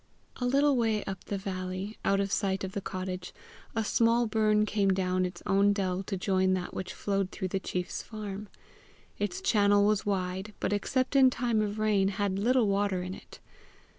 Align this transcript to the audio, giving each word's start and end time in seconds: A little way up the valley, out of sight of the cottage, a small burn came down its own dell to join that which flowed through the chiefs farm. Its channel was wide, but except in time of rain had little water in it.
A 0.37 0.45
little 0.47 0.75
way 0.75 1.03
up 1.03 1.25
the 1.25 1.37
valley, 1.37 1.95
out 2.03 2.19
of 2.19 2.31
sight 2.31 2.63
of 2.63 2.71
the 2.71 2.81
cottage, 2.81 3.35
a 3.75 3.83
small 3.83 4.25
burn 4.25 4.65
came 4.65 4.89
down 4.91 5.27
its 5.27 5.43
own 5.45 5.73
dell 5.73 6.01
to 6.01 6.17
join 6.17 6.53
that 6.53 6.73
which 6.73 6.91
flowed 6.91 7.29
through 7.29 7.49
the 7.49 7.59
chiefs 7.59 8.01
farm. 8.01 8.49
Its 9.19 9.41
channel 9.41 9.85
was 9.85 10.03
wide, 10.03 10.55
but 10.59 10.73
except 10.73 11.15
in 11.15 11.29
time 11.29 11.61
of 11.61 11.77
rain 11.77 12.07
had 12.07 12.39
little 12.39 12.67
water 12.67 13.03
in 13.03 13.13
it. 13.13 13.39